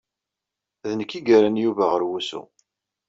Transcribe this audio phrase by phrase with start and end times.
[0.89, 2.41] D nekk ay yerran Yuba ɣer wusu.